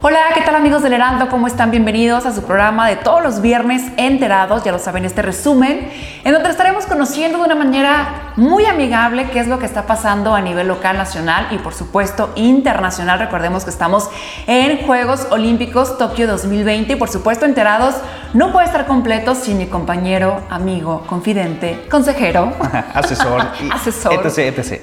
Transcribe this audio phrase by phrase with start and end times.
[0.00, 1.28] Hola, ¿qué tal amigos del Heraldo?
[1.28, 1.72] ¿Cómo están?
[1.72, 5.90] Bienvenidos a su programa de todos los viernes enterados, ya lo saben, este resumen,
[6.22, 10.32] en donde estaremos conociendo de una manera muy amigable qué es lo que está pasando
[10.32, 13.18] a nivel local, nacional y por supuesto internacional.
[13.18, 14.08] Recordemos que estamos
[14.46, 17.96] en Juegos Olímpicos Tokio 2020 y por supuesto enterados
[18.34, 22.52] no puede estar completo sin mi compañero, amigo, confidente, consejero,
[22.94, 23.42] asesor,
[23.72, 24.82] asesor, etc, etc.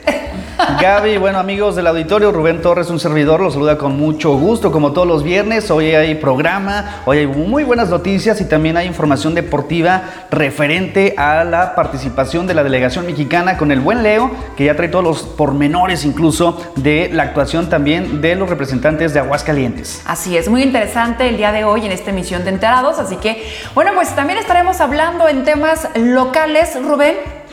[0.82, 4.92] Gaby, bueno amigos del auditorio, Rubén Torres, un servidor, los saluda con mucho gusto, como
[4.92, 5.72] todos los viernes.
[5.72, 11.44] Hoy hay programa, hoy hay muy buenas noticias y también hay información deportiva referente a
[11.46, 15.24] la participación de la delegación mexicana con el buen Leo, que ya trae todos los
[15.24, 20.02] pormenores incluso de la actuación también de los representantes de Aguascalientes.
[20.06, 23.48] Así es, muy interesante el día de hoy en esta emisión de Enterados, así que
[23.74, 27.45] bueno, pues también estaremos hablando en temas locales, Rubén.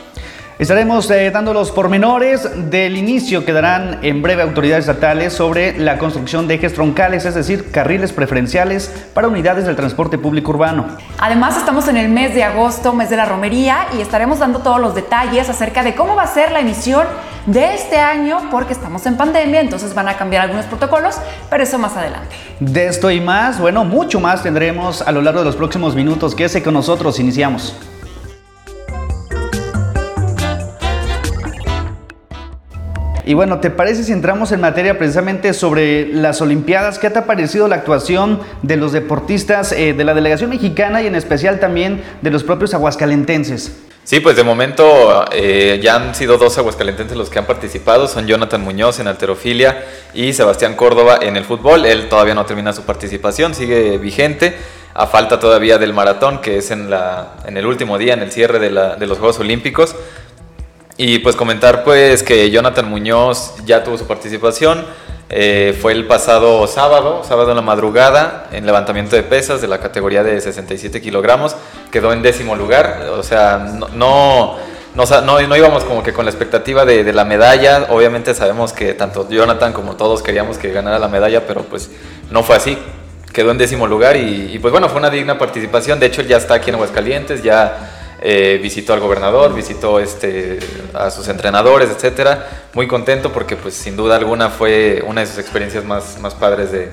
[0.59, 5.97] Estaremos eh, dando los pormenores del inicio que darán en breve autoridades estatales sobre la
[5.97, 10.85] construcción de ejes troncales, es decir, carriles preferenciales para unidades del transporte público urbano.
[11.19, 14.79] Además, estamos en el mes de agosto, mes de la romería, y estaremos dando todos
[14.79, 17.07] los detalles acerca de cómo va a ser la emisión
[17.47, 21.15] de este año, porque estamos en pandemia, entonces van a cambiar algunos protocolos,
[21.49, 22.35] pero eso más adelante.
[22.59, 26.35] De esto y más, bueno, mucho más tendremos a lo largo de los próximos minutos.
[26.35, 27.75] Quédese con nosotros, iniciamos.
[33.25, 36.99] Y bueno, ¿te parece si entramos en materia precisamente sobre las Olimpiadas?
[36.99, 41.07] ¿Qué te ha parecido la actuación de los deportistas eh, de la delegación mexicana y
[41.07, 43.71] en especial también de los propios aguascalentenses?
[44.03, 48.27] Sí, pues de momento eh, ya han sido dos aguascalentenses los que han participado, son
[48.27, 51.85] Jonathan Muñoz en alterofilia y Sebastián Córdoba en el fútbol.
[51.85, 54.57] Él todavía no termina su participación, sigue vigente,
[54.93, 58.33] a falta todavía del maratón, que es en, la, en el último día, en el
[58.33, 59.95] cierre de, la, de los Juegos Olímpicos.
[60.97, 64.85] Y pues comentar pues que Jonathan Muñoz ya tuvo su participación,
[65.29, 69.79] eh, fue el pasado sábado, sábado en la madrugada, en levantamiento de pesas de la
[69.79, 71.55] categoría de 67 kilogramos,
[71.91, 74.57] quedó en décimo lugar, o sea, no,
[74.93, 79.27] no, no, íbamos como que con la expectativa de, la medalla, obviamente sabemos que tanto
[79.27, 81.89] Jonathan como todos queríamos que ganara la medalla, pero pues
[82.29, 82.77] no fue así,
[83.33, 86.27] quedó en décimo lugar y, y pues bueno, fue una digna participación, de hecho él
[86.27, 87.92] ya está aquí en Aguascalientes, ya
[88.25, 90.57] eh, visitó al gobernador, visitó este,
[90.93, 92.47] a sus entrenadores, etcétera.
[92.73, 96.71] Muy contento porque, pues, sin duda alguna, fue una de sus experiencias más, más padres
[96.71, 96.89] de,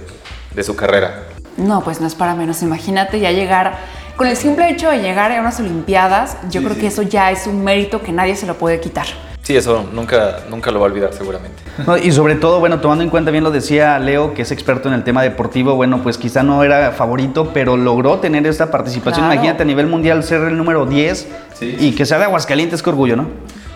[0.52, 1.28] de su carrera.
[1.56, 2.62] No, pues no es para menos.
[2.62, 3.78] Imagínate ya llegar,
[4.16, 7.46] con el simple hecho de llegar a unas Olimpiadas, yo creo que eso ya es
[7.46, 9.06] un mérito que nadie se lo puede quitar.
[9.42, 11.62] Sí, eso nunca, nunca lo va a olvidar seguramente.
[12.02, 14.94] y sobre todo, bueno, tomando en cuenta bien lo decía Leo, que es experto en
[14.94, 19.24] el tema deportivo, bueno, pues quizá no era favorito, pero logró tener esta participación.
[19.26, 21.28] Imagínate a nivel mundial ser el número 10
[21.60, 23.28] y que sea de Aguascalientes, qué orgullo, ¿no?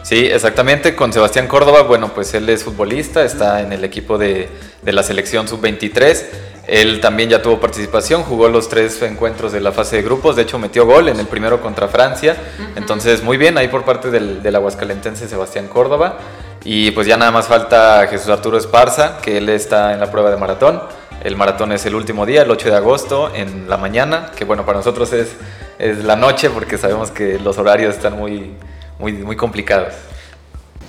[0.03, 0.95] Sí, exactamente.
[0.95, 4.51] Con Sebastián Córdoba, bueno, pues él es futbolista, está en el equipo de,
[4.83, 6.25] de la selección sub-23
[6.67, 10.43] él también ya tuvo participación, jugó los tres encuentros de la fase de grupos, de
[10.43, 12.37] hecho metió gol en el primero contra Francia,
[12.77, 16.19] entonces muy bien ahí por parte del, del, Aguascalentense Sebastián Córdoba.
[16.67, 20.31] Y pues ya nada más falta Jesús Arturo Esparza, que él está en la prueba
[20.31, 20.83] de maratón.
[21.23, 24.65] El maratón es el último día, el 8 de agosto, en la mañana, que bueno,
[24.65, 25.37] para nosotros es,
[25.79, 28.55] es la noche porque sabemos que los horarios están muy,
[28.99, 29.93] muy, muy complicados.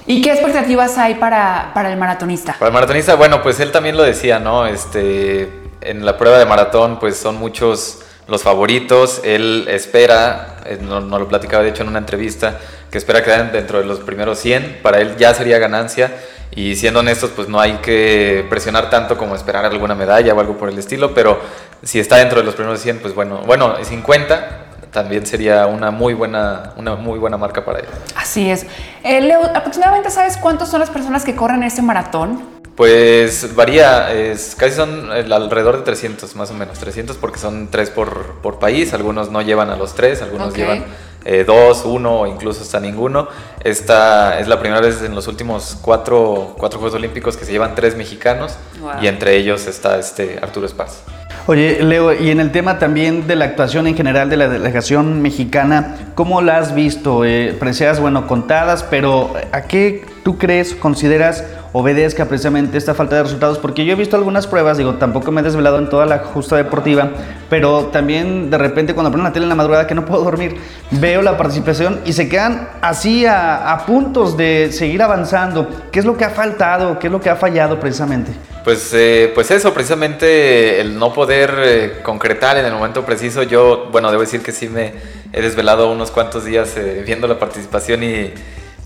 [0.08, 2.54] ¿Y qué expectativas hay para, para, el maratonista?
[2.54, 4.68] Para el maratonista, bueno, pues él también lo decía, ¿no?
[4.68, 5.50] Este,
[5.86, 9.22] en la prueba de maratón pues son muchos los favoritos.
[9.24, 12.60] Él espera, eh, no, lo platicaba de hecho en una entrevista,
[12.92, 14.80] que espera quedar dentro de los primeros 100.
[14.82, 16.14] Para él ya sería ganancia.
[16.56, 20.58] Y siendo honestos, pues no hay que presionar tanto como esperar alguna medalla o algo
[20.58, 21.14] por el estilo.
[21.14, 21.40] Pero
[21.84, 24.65] si está dentro de los primeros 100, pues bueno, bueno, 50
[24.96, 27.86] también sería una muy buena, una muy buena marca para él.
[28.16, 28.66] Así es.
[29.04, 32.42] Eh, Leo, aproximadamente sabes cuántas son las personas que corren ese maratón?
[32.78, 37.90] Pues varía, es, casi son alrededor de 300 más o menos, 300 porque son tres
[37.90, 40.86] por, por país, algunos no llevan a los tres, algunos llevan
[41.26, 43.28] eh, dos, uno o incluso hasta ninguno.
[43.64, 47.76] Esta es la primera vez en los últimos cuatro, cuatro Juegos Olímpicos que se llevan
[47.76, 48.56] tres mexicanos
[49.02, 51.02] y entre ellos está este Arturo Esparza.
[51.48, 55.22] Oye, Leo, y en el tema también de la actuación en general de la delegación
[55.22, 57.24] mexicana, ¿cómo la has visto?
[57.24, 57.56] Eh,
[58.02, 63.86] bueno, contadas, pero ¿a qué tú crees, consideras obedezca precisamente esta falta de resultados, porque
[63.86, 67.12] yo he visto algunas pruebas, digo, tampoco me he desvelado en toda la justa deportiva,
[67.48, 70.56] pero también de repente cuando prendo la tele en la madrugada que no puedo dormir,
[70.90, 75.70] veo la participación y se quedan así a, puntos de seguir avanzando.
[75.92, 76.98] ¿Qué es lo que ha faltado?
[76.98, 78.32] ¿Qué es lo que ha fallado precisamente?
[78.66, 83.44] Pues, eh, pues eso, precisamente el no poder eh, concretar en el momento preciso.
[83.44, 84.92] Yo, bueno, debo decir que sí me
[85.32, 88.34] he desvelado unos cuantos días eh, viendo la participación y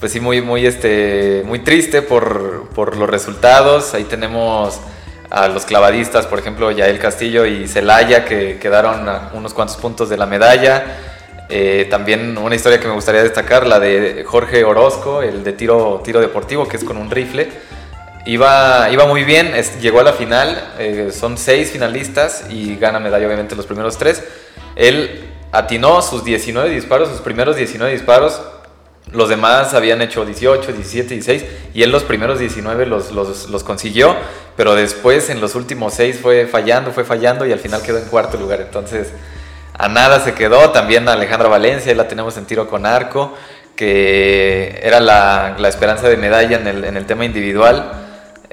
[0.01, 3.93] pues sí, muy, muy, este, muy triste por, por los resultados.
[3.93, 4.81] Ahí tenemos
[5.29, 10.17] a los clavadistas, por ejemplo, Yael Castillo y Celaya, que quedaron unos cuantos puntos de
[10.17, 10.97] la medalla.
[11.47, 16.01] Eh, también una historia que me gustaría destacar, la de Jorge Orozco, el de tiro,
[16.03, 17.49] tiro deportivo, que es con un rifle.
[18.29, 23.25] Iba, iba muy bien, llegó a la final, eh, son seis finalistas y gana medalla
[23.25, 24.23] obviamente los primeros tres.
[24.75, 28.39] Él atinó sus 19 disparos, sus primeros 19 disparos,
[29.11, 33.63] los demás habían hecho 18, 17, 16 y él los primeros 19 los, los, los
[33.63, 34.15] consiguió,
[34.55, 38.05] pero después en los últimos 6 fue fallando, fue fallando y al final quedó en
[38.05, 38.61] cuarto lugar.
[38.61, 39.07] Entonces
[39.73, 40.69] a nada se quedó.
[40.69, 43.33] También Alejandra Valencia, la tenemos en tiro con arco,
[43.75, 48.05] que era la, la esperanza de medalla en el, en el tema individual.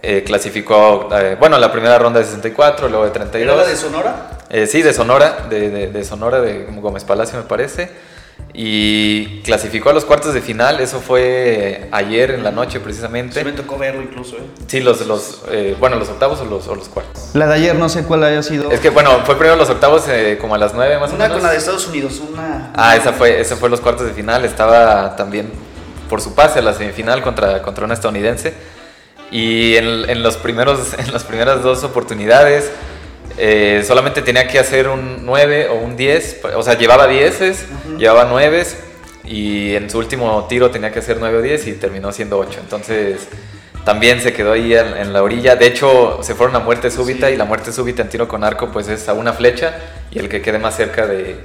[0.03, 3.55] Eh, clasificó, eh, bueno, la primera ronda de 64, luego de 32.
[3.55, 4.31] ¿Era la de Sonora?
[4.51, 7.91] Eh, sí, de Sonora, de, de, de Sonora, de Gómez Palacio me parece
[8.59, 10.81] y clasificó a los cuartos de final.
[10.81, 13.39] Eso fue ayer en la noche precisamente.
[13.39, 14.37] Sí, me tocó verlo incluso.
[14.37, 14.47] ¿eh?
[14.67, 17.31] Sí, los, los eh, bueno, los octavos o los, o los, cuartos.
[17.35, 18.71] La de ayer no sé cuál haya sido.
[18.71, 21.29] Es que bueno, fue primero los octavos eh, como a las 9 más una o
[21.29, 21.37] menos.
[21.37, 22.73] con la de Estados Unidos, una...
[22.75, 24.45] Ah, esa fue, esa fue los cuartos de final.
[24.45, 25.51] Estaba también
[26.09, 28.55] por su pase a la semifinal contra, contra una estadounidense.
[29.31, 32.71] Y en, en los primeros, en las primeras dos oportunidades
[33.39, 37.45] eh, solamente tenía que hacer un 9 o un 10, o sea, llevaba 10, uh
[37.45, 37.99] -huh.
[37.99, 38.65] llevaba 9
[39.25, 42.61] y en su último tiro tenía que hacer 9 o 10 y terminó siendo 8.
[42.63, 43.29] Entonces
[43.85, 45.55] también se quedó ahí en, en la orilla.
[45.55, 47.35] De hecho, se fueron a muerte súbita sí.
[47.35, 49.77] y la muerte súbita en tiro con arco pues es a una flecha
[50.11, 51.37] y el que quede más cerca de,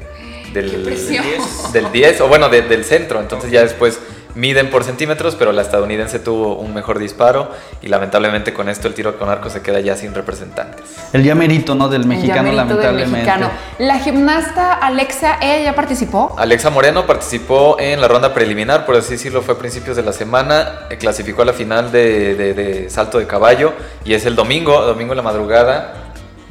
[0.53, 3.19] del, del 10, o bueno, de, del centro.
[3.19, 3.99] Entonces ya después
[4.35, 7.51] miden por centímetros, pero la estadounidense tuvo un mejor disparo
[7.81, 10.81] y lamentablemente con esto el tiro con arco se queda ya sin representantes.
[11.13, 11.89] El llamerito, ¿no?
[11.89, 13.01] Del mexicano, lamentablemente.
[13.01, 13.51] Del mexicano.
[13.79, 16.35] La gimnasta Alexa, ¿ella ya participó?
[16.37, 20.13] Alexa Moreno participó en la ronda preliminar, por así decirlo, fue a principios de la
[20.13, 23.73] semana, eh, clasificó a la final de, de, de salto de caballo
[24.05, 25.93] y es el domingo, domingo en la madrugada.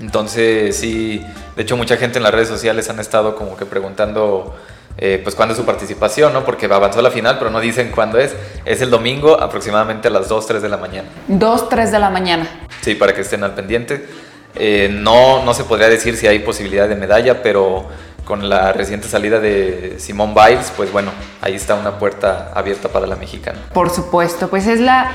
[0.01, 1.25] Entonces sí,
[1.57, 4.57] de hecho mucha gente en las redes sociales han estado como que preguntando
[4.99, 6.45] eh, pues cuándo es su participación, ¿no?
[6.45, 8.35] Porque avanzó a la final, pero no dicen cuándo es.
[8.65, 11.09] Es el domingo aproximadamente a las 2, 3 de la mañana.
[11.29, 12.49] 2, 3 de la mañana.
[12.83, 14.07] Sí, para que estén al pendiente.
[14.55, 17.89] Eh, no, no se podría decir si hay posibilidad de medalla, pero
[18.25, 21.11] con la reciente salida de Simón Biles, pues bueno,
[21.41, 23.59] ahí está una puerta abierta para la mexicana.
[23.73, 25.11] Por supuesto, pues es la,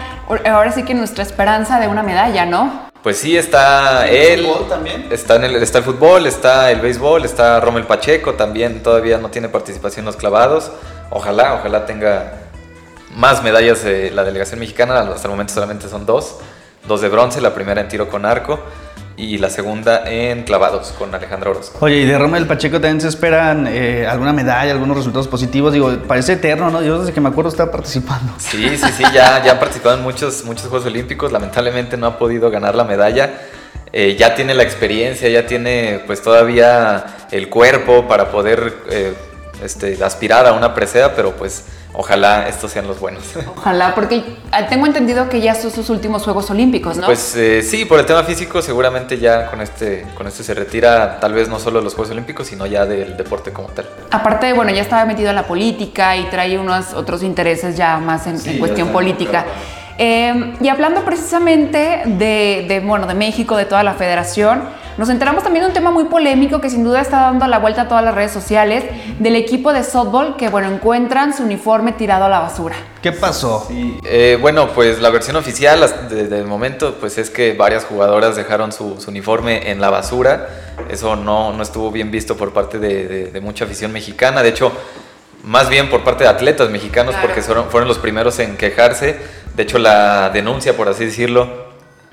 [0.49, 2.84] ahora sí que nuestra esperanza de una medalla, ¿no?
[3.05, 4.45] Pues sí, está ¿El él.
[4.47, 5.07] fútbol también?
[5.11, 9.29] Está, en el, está el fútbol, está el béisbol, está Rommel Pacheco, también todavía no
[9.29, 10.71] tiene participación en los clavados.
[11.11, 12.33] Ojalá, ojalá tenga
[13.15, 15.01] más medallas de la delegación mexicana.
[15.01, 16.37] Hasta el momento solamente son dos.
[16.87, 18.59] Dos de bronce, la primera en tiro con arco
[19.17, 21.77] y la segunda en clavados con Alejandra Orozco.
[21.83, 25.73] Oye, y de Rommel Pacheco también se esperan eh, alguna medalla, algunos resultados positivos.
[25.73, 26.81] Digo, parece eterno, ¿no?
[26.81, 28.33] Yo desde que me acuerdo está participando.
[28.37, 31.31] Sí, sí, sí, ya, ya ha participado en muchos, muchos Juegos Olímpicos.
[31.31, 33.41] Lamentablemente no ha podido ganar la medalla.
[33.93, 39.13] Eh, ya tiene la experiencia, ya tiene pues todavía el cuerpo para poder eh,
[39.63, 43.23] este, aspirar a una presea, pero pues ojalá estos sean los buenos.
[43.57, 44.21] Ojalá, porque
[44.69, 47.05] tengo entendido que ya son sus últimos Juegos Olímpicos, ¿no?
[47.05, 51.19] Pues eh, sí, por el tema físico seguramente ya con este, con este se retira
[51.19, 53.87] tal vez no solo de los Juegos Olímpicos, sino ya del deporte como tal.
[54.11, 58.27] Aparte, bueno, ya estaba metido en la política y trae unos otros intereses ya más
[58.27, 59.43] en, sí, en cuestión política.
[59.43, 59.85] Claro.
[59.97, 64.63] Eh, y hablando precisamente de, de, bueno, de México, de toda la federación,
[64.97, 67.83] nos enteramos también de un tema muy polémico que sin duda está dando la vuelta
[67.83, 68.83] a todas las redes sociales
[69.19, 72.75] del equipo de softball que, bueno, encuentran su uniforme tirado a la basura.
[73.01, 73.65] ¿Qué pasó?
[73.67, 73.99] Sí.
[74.05, 78.71] Eh, bueno, pues la versión oficial desde el momento pues es que varias jugadoras dejaron
[78.71, 80.49] su, su uniforme en la basura.
[80.89, 84.41] Eso no, no, estuvo bien visto por parte de, de, de mucha afición mexicana.
[84.41, 84.71] De hecho,
[85.45, 87.27] más bien por parte de atletas mexicanos claro.
[87.27, 89.17] porque fueron, fueron los primeros en quejarse.
[89.55, 91.47] De hecho, la denuncia, por así decirlo,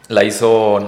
[0.08, 0.78] la hizo,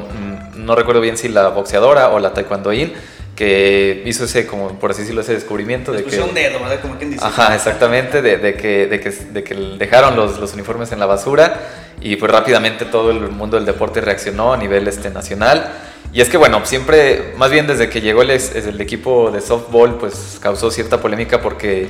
[0.56, 2.92] no recuerdo bien si la boxeadora o la taekwondoín,
[3.34, 6.20] que hizo ese, como por así decirlo, ese descubrimiento de que...
[6.20, 6.80] un dedo, ¿verdad?
[6.80, 7.24] Como quien dice.
[7.24, 11.06] Ajá, exactamente, de, de, que, de, que, de que dejaron los, los uniformes en la
[11.06, 11.60] basura
[12.00, 15.72] y pues rápidamente todo el mundo del deporte reaccionó a nivel este, nacional.
[16.12, 19.98] Y es que bueno, siempre, más bien desde que llegó el, el equipo de softball,
[19.98, 21.88] pues causó cierta polémica porque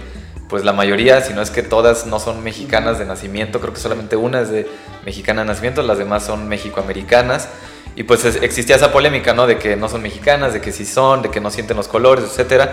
[0.48, 3.80] pues la mayoría, si no es que todas, no son mexicanas de nacimiento, creo que
[3.80, 4.66] solamente una es de
[5.04, 7.48] mexicana de nacimiento, las demás son mexicoamericanas.
[7.96, 9.46] Y pues existía esa polémica, ¿no?
[9.46, 12.38] De que no son mexicanas, de que sí son, de que no sienten los colores,
[12.38, 12.70] etc.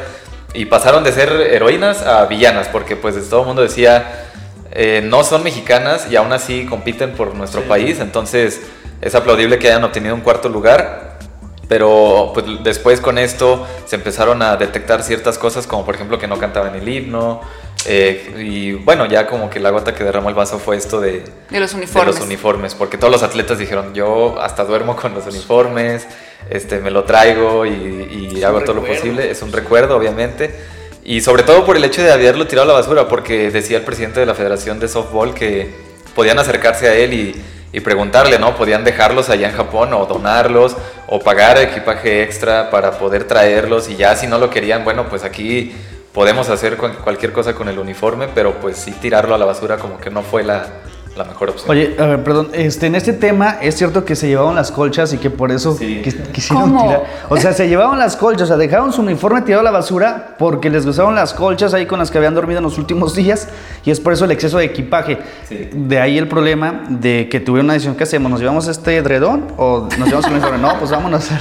[0.54, 4.28] Y pasaron de ser heroínas a villanas, porque pues todo el mundo decía,
[4.72, 7.68] eh, no son mexicanas y aún así compiten por nuestro sí.
[7.68, 8.62] país, entonces
[9.02, 11.20] es aplaudible que hayan obtenido un cuarto lugar,
[11.68, 16.28] pero pues, después con esto se empezaron a detectar ciertas cosas como por ejemplo que
[16.28, 17.42] no cantaban el himno
[17.86, 21.24] Eh, y bueno, ya como que la gota que derramó el vaso fue esto de,
[21.50, 22.16] de, los uniformes.
[22.16, 26.06] de los uniformes, porque todos los atletas dijeron, yo hasta duermo con los uniformes,
[26.50, 30.54] este, me lo traigo y, y hago todo lo posible, es un recuerdo obviamente.
[31.04, 33.84] Y sobre todo por el hecho de haberlo tirado a la basura, porque decía el
[33.84, 35.72] presidente de la Federación de Softball que
[36.14, 37.42] podían acercarse a él y,
[37.74, 38.56] y preguntarle, ¿no?
[38.56, 40.76] Podían dejarlos allá en Japón o donarlos
[41.08, 45.24] o pagar equipaje extra para poder traerlos y ya si no lo querían, bueno, pues
[45.24, 45.74] aquí
[46.14, 49.98] podemos hacer cualquier cosa con el uniforme, pero pues sí tirarlo a la basura como
[50.00, 50.68] que no fue la,
[51.24, 51.70] la mejor opción.
[51.70, 55.14] Oye, a ver, perdón, este, en este tema es cierto que se llevaban las colchas
[55.14, 56.02] y que por eso Sí.
[56.04, 56.84] quis- quisieron ¿Cómo?
[56.84, 57.04] tirar.
[57.30, 60.36] O sea, se llevaban las colchas, o sea, dejaron su uniforme tirado a la basura
[60.38, 63.48] porque les gustaban las colchas ahí con las que habían dormido en los últimos días
[63.86, 65.18] y es por eso el exceso de equipaje.
[65.48, 65.70] Sí.
[65.74, 68.32] De ahí el problema de que tuvieron una decisión, ¿qué hacemos?
[68.32, 70.58] ¿Nos llevamos este edredón o nos llevamos el uniforme?
[70.58, 71.28] No, pues vámonos.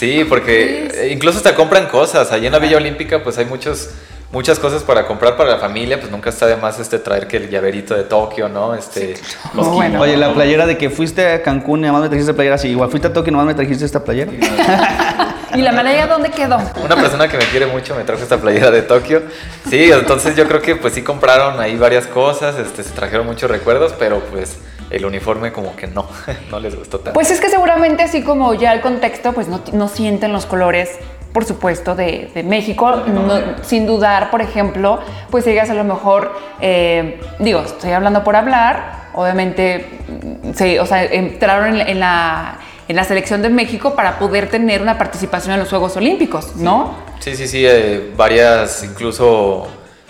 [0.00, 2.32] Sí, porque eh, incluso hasta compran cosas.
[2.32, 3.90] Allí en la Villa Olímpica pues hay muchos,
[4.32, 7.36] muchas cosas para comprar para la familia, pues nunca está de más este, traer que
[7.36, 8.74] el llaverito de Tokio, ¿no?
[8.74, 9.14] Este,
[9.54, 10.00] los Muy bueno.
[10.00, 12.68] Oye, la playera de que fuiste a Cancún y nada más me trajiste playera, sí,
[12.68, 14.32] igual fuiste a Tokio y nada más me trajiste esta playera.
[15.54, 16.58] ¿Y la medalla dónde quedó?
[16.84, 19.22] Una persona que me quiere mucho me trajo esta playera de Tokio.
[19.68, 23.50] Sí, entonces yo creo que pues sí compraron ahí varias cosas, este, se trajeron muchos
[23.50, 24.58] recuerdos, pero pues
[24.90, 26.08] el uniforme como que no,
[26.50, 27.14] no les gustó tanto.
[27.14, 30.90] Pues es que seguramente así como ya el contexto, pues no, no sienten los colores,
[31.32, 32.90] por supuesto, de, de México.
[33.06, 38.36] No- sin dudar, por ejemplo, pues ellas a lo mejor, eh, digo, estoy hablando por
[38.36, 42.58] hablar, obviamente, mm, sí, o sea, entraron en la, en la,
[42.88, 46.94] en la selección de México para poder tener una participación en los Juegos Olímpicos, ¿no?
[47.20, 49.68] Sí, sí, sí, eh, varias incluso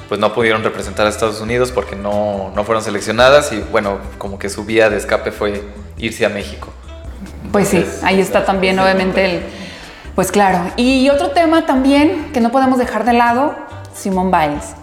[0.08, 4.38] pues no pudieron representar a Estados Unidos porque no, no fueron seleccionadas y bueno, como
[4.40, 5.62] que su vía de escape fue
[5.98, 6.68] irse a México.
[7.52, 9.40] Pues sí, ahí está también obviamente el...
[10.14, 10.58] Pues claro.
[10.76, 13.54] Y otro tema también que no podemos dejar de lado,
[13.94, 14.74] Simone Biles,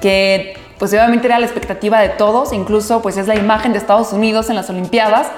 [0.00, 4.12] que pues obviamente era la expectativa de todos, incluso pues es la imagen de Estados
[4.12, 5.28] Unidos en las Olimpiadas.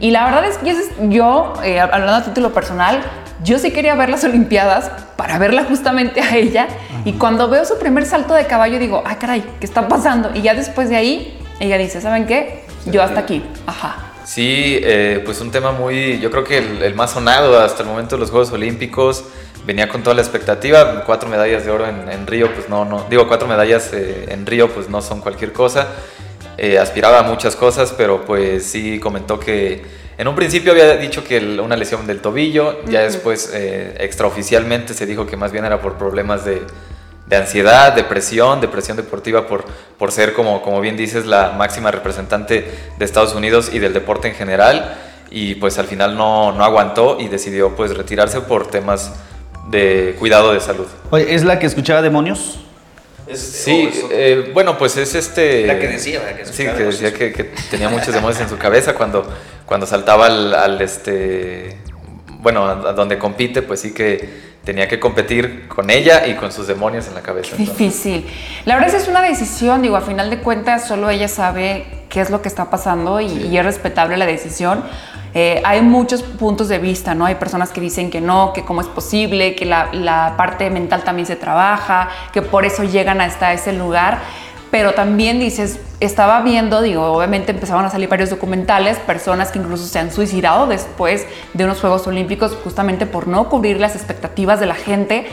[0.00, 0.74] Y la verdad es que
[1.10, 3.02] yo, eh, hablando a título personal,
[3.44, 6.68] yo sí quería ver las Olimpiadas para verla justamente a ella.
[7.04, 10.30] Y cuando veo su primer salto de caballo digo, ay caray, ¿qué está pasando?
[10.34, 12.64] Y ya después de ahí, ella dice, ¿saben qué?
[12.86, 13.44] Yo hasta aquí.
[13.66, 14.05] Ajá.
[14.26, 17.88] Sí, eh, pues un tema muy, yo creo que el, el más sonado hasta el
[17.88, 19.24] momento de los Juegos Olímpicos,
[19.64, 23.06] venía con toda la expectativa, cuatro medallas de oro en, en Río, pues no, no,
[23.08, 25.86] digo cuatro medallas eh, en Río, pues no son cualquier cosa,
[26.58, 29.82] Eh, aspiraba a muchas cosas, pero pues sí comentó que
[30.16, 34.94] en un principio había dicho que el- una lesión del tobillo, ya después eh, extraoficialmente
[34.94, 36.62] se dijo que más bien era por problemas de,
[37.26, 39.64] de ansiedad, depresión, depresión deportiva por,
[39.98, 44.28] por ser, como, como bien dices, la máxima representante de Estados Unidos y del deporte
[44.28, 44.96] en general.
[45.28, 49.12] Y pues al final no, no aguantó y decidió pues retirarse por temas
[49.68, 50.86] de cuidado de salud.
[51.10, 52.60] Oye, ¿es la que escuchaba demonios?
[53.34, 55.66] Sí, eh, bueno, pues es este...
[55.66, 56.36] La que decía, ¿verdad?
[56.36, 59.26] Que sí, que decía que, que tenía muchos demonios en su cabeza cuando,
[59.66, 61.76] cuando saltaba al, al, este...
[62.38, 66.50] Bueno, a, a donde compite, pues sí que tenía que competir con ella y con
[66.50, 67.52] sus demonios en la cabeza.
[67.52, 67.78] entonces.
[67.78, 68.26] Difícil.
[68.64, 71.86] La verdad es que es una decisión, digo, a final de cuentas solo ella sabe
[72.08, 74.82] qué es lo que está pasando y, y es respetable la decisión.
[75.34, 77.26] Eh, hay muchos puntos de vista, ¿no?
[77.26, 81.04] Hay personas que dicen que no, que cómo es posible, que la, la parte mental
[81.04, 84.18] también se trabaja, que por eso llegan hasta ese lugar.
[84.70, 89.86] Pero también dices, estaba viendo, digo, obviamente empezaban a salir varios documentales, personas que incluso
[89.86, 94.66] se han suicidado después de unos Juegos Olímpicos justamente por no cubrir las expectativas de
[94.66, 95.26] la gente.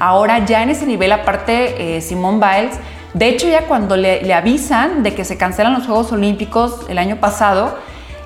[0.00, 2.76] Ahora ya en ese nivel, aparte, eh, Simone Biles,
[3.14, 6.98] de hecho ya cuando le, le avisan de que se cancelan los Juegos Olímpicos el
[6.98, 7.78] año pasado,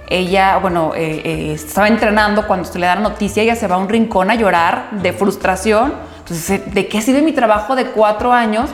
[0.09, 3.77] ella, bueno, eh, eh, estaba entrenando cuando se le da la noticia, ella se va
[3.77, 5.95] a un rincón a llorar de frustración.
[6.21, 8.71] Entonces, ¿de qué sirve mi trabajo de cuatro años?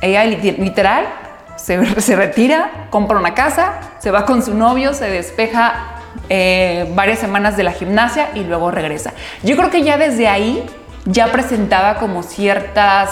[0.00, 1.06] Ella li- literal
[1.56, 5.94] se, se retira, compra una casa, se va con su novio, se despeja
[6.28, 9.12] eh, varias semanas de la gimnasia y luego regresa.
[9.42, 10.64] Yo creo que ya desde ahí
[11.04, 13.10] ya presentaba como ciertas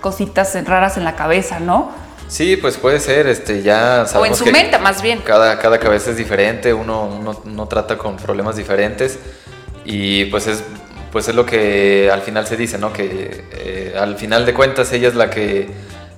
[0.00, 1.90] cositas raras en la cabeza, ¿no?
[2.28, 5.20] Sí, pues puede ser, este, ya O en su que mente más bien.
[5.24, 9.18] Cada, cada cabeza es diferente, uno, uno, uno trata con problemas diferentes
[9.84, 10.62] y pues es,
[11.10, 12.92] pues es lo que al final se dice, ¿no?
[12.92, 15.70] Que eh, al final de cuentas ella es la que,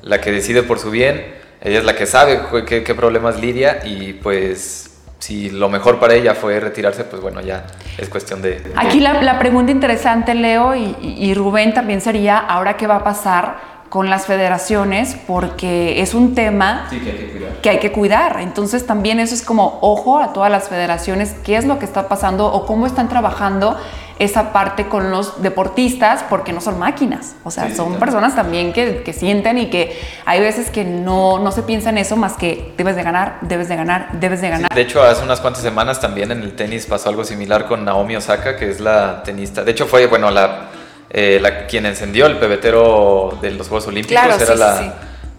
[0.02, 4.14] la que decide por su bien, ella es la que sabe qué, problemas lidia y
[4.14, 7.64] pues si lo mejor para ella fue retirarse, pues bueno, ya
[7.96, 8.72] es cuestión de...
[8.74, 13.71] Aquí la, pregunta interesante, Leo y- y Rubén, también sería, ahora qué va a pasar
[13.92, 17.52] con las federaciones porque es un tema Sí, que hay que cuidar.
[17.60, 18.40] que hay que cuidar.
[18.40, 22.08] Entonces también eso es como ojo a todas las federaciones, qué es lo que está
[22.08, 23.76] pasando o cómo están trabajando
[24.18, 28.72] esa parte con los deportistas, porque no son máquinas, o sea, Sí, son personas también
[28.72, 32.32] que, que sienten y que hay veces que no, no se piensa en eso más
[32.34, 34.74] que debes de ganar, debes de ganar, debes de ganar.
[34.74, 38.16] De hecho, hace unas cuantas semanas también en el tenis pasó algo similar con Naomi
[38.16, 39.64] Osaka, que es la tenista.
[39.64, 40.68] De hecho, fue, bueno, la,
[41.12, 44.22] eh, la quien encendió el pebetero de los Juegos Olímpicos.
[44.24, 44.90] Claro, era sí, la, sí,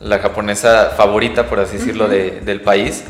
[0.02, 3.04] la japonesa favorita, por así decirlo, de- del país.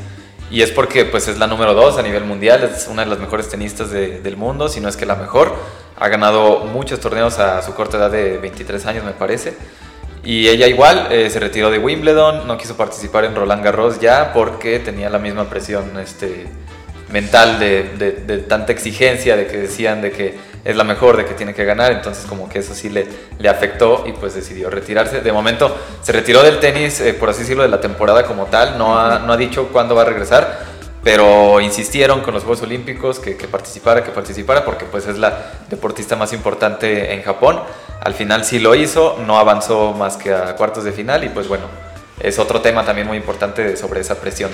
[0.51, 3.19] Y es porque pues, es la número dos a nivel mundial, es una de las
[3.19, 5.53] mejores tenistas de- del mundo, si no es que la mejor.
[5.99, 9.53] Ha ganado muchos torneos a su corta edad de 23 años, me parece.
[10.23, 14.31] Y ella igual eh, se retiró de Wimbledon, no quiso participar en Roland Garros ya
[14.33, 16.45] porque tenía la misma presión este,
[17.11, 21.25] mental de, de- de tanta exigencia, de que decían de que es la mejor, de
[21.25, 24.69] que tiene que ganar, entonces como que eso sí le, le afectó y pues decidió
[24.69, 25.21] retirarse.
[25.21, 28.77] De momento se retiró del tenis, eh, por así decirlo, de la temporada como tal,
[28.77, 30.65] no ha, no ha dicho cuándo va a regresar,
[31.03, 35.51] pero insistieron con los Juegos Olímpicos que, que participara, que participara, porque pues es la
[35.69, 37.59] deportista más importante en Japón.
[38.01, 41.49] Al final sí lo hizo, no avanzó más que a cuartos de final y pues
[41.49, 41.65] bueno,
[42.21, 44.49] es otro tema también muy importante sobre esa presión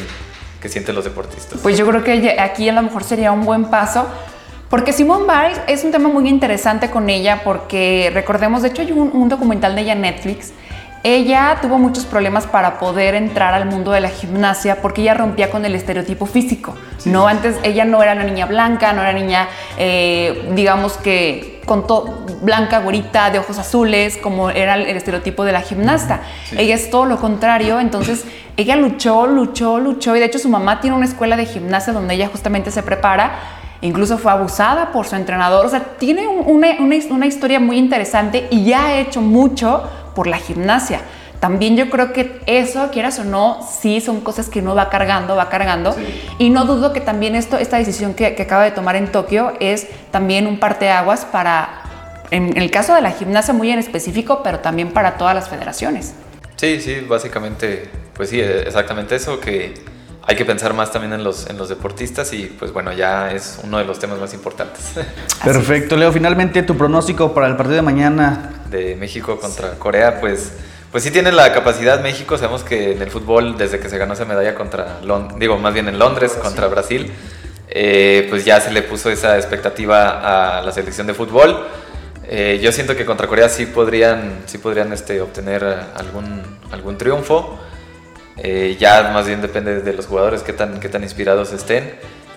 [0.60, 1.60] que sienten los deportistas.
[1.62, 4.08] Pues yo creo que aquí a lo mejor sería un buen paso.
[4.70, 8.92] Porque Simone Biles es un tema muy interesante con ella porque recordemos, de hecho hay
[8.92, 10.54] un, un documental de ella en Netflix.
[11.02, 15.50] Ella tuvo muchos problemas para poder entrar al mundo de la gimnasia porque ella rompía
[15.50, 16.76] con el estereotipo físico.
[17.06, 19.48] No, antes ella no era una niña blanca, no era niña,
[19.78, 25.46] eh, digamos que con todo blanca, güerita, de ojos azules, como era el, el estereotipo
[25.46, 26.22] de la gimnasta.
[26.58, 28.26] Ella es todo lo contrario, entonces
[28.58, 32.16] ella luchó, luchó, luchó y de hecho su mamá tiene una escuela de gimnasia donde
[32.16, 33.59] ella justamente se prepara.
[33.82, 35.66] Incluso fue abusada por su entrenador.
[35.66, 39.84] O sea, tiene un- una, una una historia muy interesante y ya ha hecho mucho
[40.16, 41.02] por la gimnasia.
[41.40, 45.38] También yo creo que eso, quieras o no, sí son cosas que uno va cargando,
[45.38, 45.96] va cargando.
[46.38, 49.54] Y no dudo que también esto, esta decisión que, que acaba de tomar en Tokio
[49.62, 51.84] es también un parteaguas para,
[52.32, 56.14] en el caso de la gimnasia muy en específico, pero también para todas las federaciones.
[56.58, 59.76] Sí, sí, básicamente, pues sí, exactamente eso, que
[60.30, 63.58] hay que pensar más también en los, en los deportistas y pues bueno, ya es
[63.64, 64.92] uno de los temas más importantes
[65.44, 66.12] Perfecto, Leo.
[66.12, 68.62] Finalmente, tu pronóstico para el partido de mañana.
[68.70, 70.52] de México contra Corea, pues,
[70.92, 74.14] pues sí tiene la capacidad México, sabemos que en el fútbol, desde que se ganó
[74.14, 75.00] esa medalla contra,
[75.40, 77.12] digo, más bien en Londres, contra Brasil,
[77.68, 81.66] eh, pues ya se le puso esa expectativa a la selección de fútbol.
[82.28, 85.64] Eh, yo siento que contra Corea sí podrían, sí podrían este, obtener
[85.96, 87.60] algún, algún triunfo.
[88.42, 91.94] Eh, ya más bien depende de los jugadores qué tan, qué tan inspirados estén.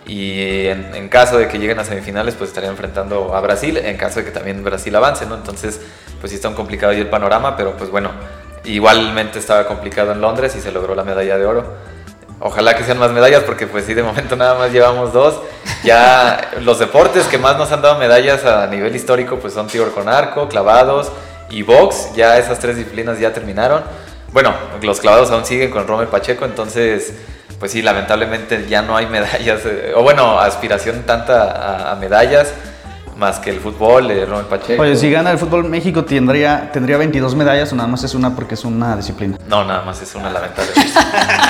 [0.07, 3.97] Y en, en caso de que lleguen a semifinales, pues estarían enfrentando a Brasil, en
[3.97, 5.37] caso de que también Brasil avance, ¿no?
[5.37, 5.81] Entonces,
[6.21, 8.11] pues sí está un complicado ahí el panorama, pero pues bueno,
[8.65, 11.65] igualmente estaba complicado en Londres y se logró la medalla de oro.
[12.45, 15.41] Ojalá que sean más medallas, porque pues sí, de momento nada más llevamos dos.
[15.85, 19.93] Ya los deportes que más nos han dado medallas a nivel histórico, pues son tiro
[19.95, 21.13] con arco, clavados
[21.51, 22.15] y box.
[22.17, 23.83] Ya esas tres disciplinas ya terminaron.
[24.33, 27.13] Bueno, los clavados aún siguen con Romer Pacheco, entonces,
[27.61, 31.43] pues sí, lamentablemente ya no hay medallas, eh, o bueno, aspiración tanta
[31.89, 32.53] a, a medallas,
[33.17, 34.83] más que el fútbol, eh, Romer Pacheco.
[34.83, 38.35] Oye, si gana el fútbol, México tendría, tendría 22 medallas o nada más es una
[38.35, 39.37] porque es una disciplina.
[39.47, 40.71] No, nada más es una lamentable.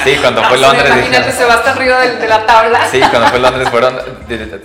[0.04, 0.86] Sí, cuando fue Londres.
[0.88, 2.80] Imagínate, dije- se va hasta arriba de, de la tabla.
[2.90, 3.94] Sí, cuando fue Londres fueron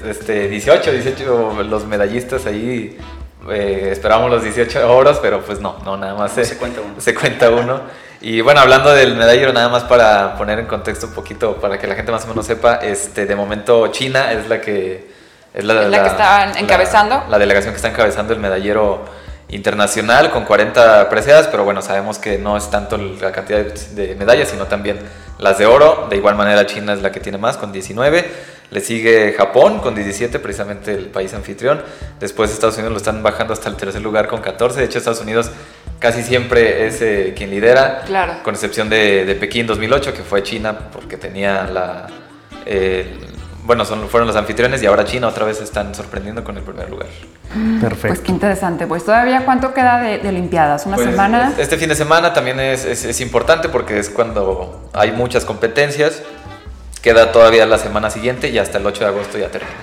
[0.09, 2.97] este, 18, 18 los medallistas ahí.
[3.51, 6.95] eh, esperábamos los 18 oros, pero pues no, no, nada más se, se cuenta uno.
[6.99, 7.81] se cuenta uno.
[8.21, 11.85] Y bueno, hablando del medallero, nada más para poner en contexto un poquito, para que
[11.85, 15.15] la gente más o menos sepa, este, de momento China es la que...
[15.53, 17.15] Es la que está encabezando.
[17.15, 19.05] La, la delegación que está encabezando el medallero
[19.49, 24.15] internacional con 40 preseas, pero bueno, sabemos que no es tanto la cantidad de, de
[24.15, 24.99] medallas, sino también
[25.39, 26.07] las de oro.
[26.09, 28.57] De igual manera, China es la que tiene más, con 19.
[28.69, 31.81] Le sigue Japón con 17, precisamente el país anfitrión.
[32.19, 34.79] Después Estados Unidos lo están bajando hasta el tercer lugar con 14.
[34.79, 35.51] De hecho, Estados Unidos
[35.99, 38.35] casi siempre es eh, quien lidera, Claro.
[38.43, 42.07] con excepción de, de Pekín 2008, que fue China porque tenía la...
[42.65, 43.17] eh,
[43.63, 46.89] bueno, son, fueron los anfitriones y ahora China otra vez están sorprendiendo con el primer
[46.89, 47.07] lugar.
[47.81, 48.07] Perfecto.
[48.07, 48.87] Pues qué interesante.
[48.87, 51.51] Pues todavía cuánto queda de, de Olimpiadas, una Pues, semana.
[51.57, 56.21] Este fin de semana también es, es- es importante porque es cuando hay muchas competencias.
[57.01, 59.73] Queda todavía la semana siguiente y hasta el 8 de agosto ya termina.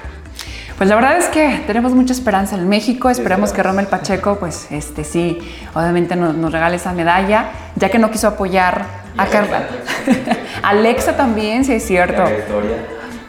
[0.76, 3.08] Pues la verdad es que tenemos mucha esperanza en México.
[3.08, 5.38] Esperamos que Rommel Pacheco, pues este sí,
[5.74, 8.84] obviamente nos, nos regale esa medalla, ya que no quiso apoyar
[9.16, 9.62] a Carla.
[10.62, 12.24] Alexa también, sí es cierto.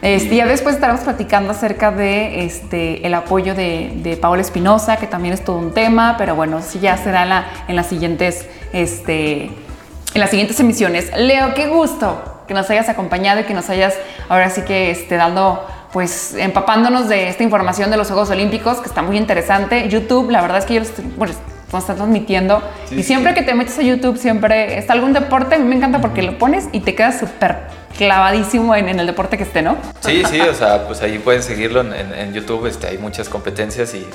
[0.02, 5.06] Este, ya después estaremos platicando acerca de este, el apoyo de, de Paola Espinosa, que
[5.06, 8.46] también es todo un tema, pero bueno, sí ya será en, la- en las siguientes
[8.72, 11.10] este, en las siguientes emisiones.
[11.16, 13.94] Leo, qué gusto que nos hayas acompañado y que nos hayas
[14.28, 15.64] ahora sí que este, dando
[15.96, 19.88] pues empapándonos de esta información de los Juegos Olímpicos, que está muy interesante.
[19.88, 20.82] YouTube, la verdad es que yo
[21.16, 21.32] bueno,
[21.72, 22.62] nos están transmitiendo.
[22.90, 26.02] y siempre que te metes a YouTube, siempre está algún deporte, a mí me encanta
[26.02, 27.56] porque lo pones y te quedas súper
[27.96, 29.78] clavadísimo en, el deporte que esté, ¿no?
[30.00, 34.06] Sí, sí, o sea, pues ahí pueden seguirlo en, YouTube, este, hay muchas competencias y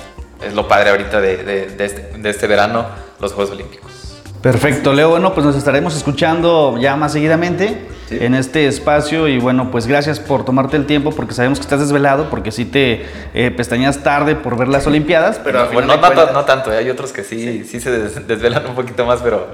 [0.46, 2.86] es lo padre ahorita de, este, de este verano,
[3.20, 4.11] los Juegos Olímpicos.
[4.42, 5.10] Perfecto, Leo.
[5.10, 10.20] Bueno, pues nos estaremos escuchando ya más seguidamente en este espacio y bueno, pues gracias
[10.20, 14.36] por tomarte el tiempo porque sabemos que estás desvelado porque sí te eh, pestañas tarde
[14.36, 16.78] por ver las Olimpiadas, pero bueno, no, no, tanto, ¿eh?
[16.78, 19.48] hay otros que sí, sí, se desvelan un poquito más, pero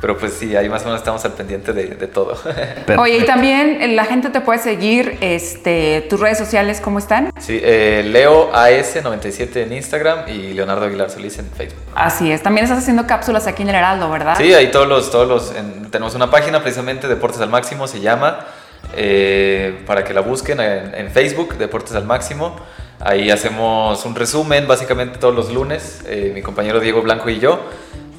[0.00, 2.36] pero pues sí, ahí más o menos estamos al pendiente de, todo.
[2.98, 7.32] Oye, y también eh, la gente te puede seguir, este, tus redes sociales, ¿cómo están?
[7.40, 11.82] Sí, eh, Leo AS97 en Instagram y Leonardo Aguilar Solís en Facebook.
[11.94, 14.36] Así es, también estás haciendo cápsulas aquí en el Heraldo, ¿verdad?
[14.38, 15.52] Sí, ahí todos los, todos los,
[15.90, 18.46] tenemos una página precisamente, Deportes al Máximo se llama,
[18.94, 22.56] eh, para que la busquen en, Facebook, Deportes al Máximo.
[23.00, 26.02] Ahí hacemos un resumen, básicamente todos los lunes,
[26.34, 27.60] mi compañero Diego Blanco y yo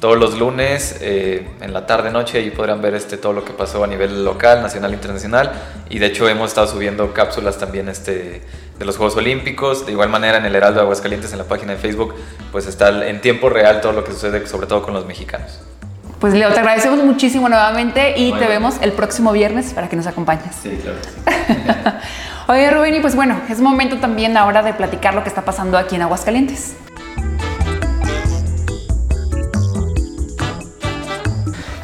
[0.00, 3.52] todos los lunes eh, en la tarde noche ahí podrán ver este todo lo que
[3.52, 5.52] pasó a nivel local, nacional, internacional
[5.90, 8.42] y de hecho hemos estado subiendo cápsulas también este
[8.78, 11.72] de los Juegos Olímpicos, de igual manera en el Heraldo de Aguascalientes en la página
[11.72, 12.14] de Facebook
[12.50, 15.60] pues está en tiempo real todo lo que sucede sobre todo con los mexicanos.
[16.18, 20.06] Pues Leo, te agradecemos muchísimo nuevamente y te vemos el próximo viernes para que nos
[20.06, 20.54] acompañes.
[20.62, 20.98] Sí, claro.
[22.48, 25.78] Oye Rubén, y pues bueno, es momento también ahora de platicar lo que está pasando
[25.78, 26.74] aquí en Aguascalientes.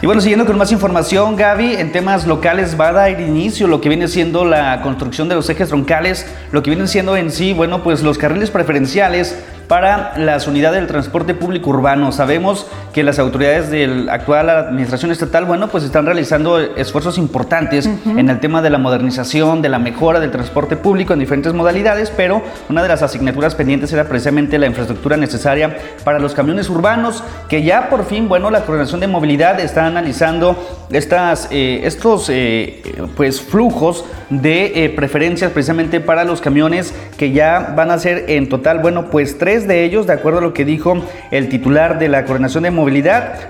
[0.07, 3.81] Y bueno, siguiendo con más información, Gaby, en temas locales va a dar inicio lo
[3.81, 7.53] que viene siendo la construcción de los ejes troncales, lo que vienen siendo en sí,
[7.53, 12.13] bueno, pues los carriles preferenciales para las unidades del transporte público urbano.
[12.13, 17.85] Sabemos que las autoridades de la actual administración estatal, bueno, pues están realizando esfuerzos importantes
[17.85, 22.11] en el tema de la modernización, de la mejora del transporte público en diferentes modalidades,
[22.11, 27.23] pero una de las asignaturas pendientes era precisamente la infraestructura necesaria para los camiones urbanos,
[27.51, 30.57] que ya por fin, bueno, la Coordinación de Movilidad está analizando
[30.91, 32.81] estas, eh, estos eh,
[33.15, 38.49] pues flujos de eh, preferencias precisamente para los camiones que ya van a ser en
[38.49, 42.09] total, bueno, pues tres de ellos, de acuerdo a lo que dijo el titular de
[42.09, 42.86] la Coordinación de Movilidad,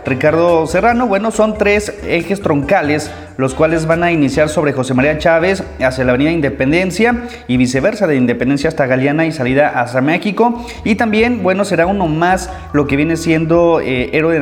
[0.05, 5.19] Ricardo Serrano, bueno, son tres ejes troncales, los cuales van a iniciar sobre José María
[5.19, 10.65] Chávez hacia la Avenida Independencia y viceversa, de Independencia hasta Galeana y salida hasta México.
[10.85, 14.41] Y también, bueno, será uno más lo que viene siendo eh, Héroe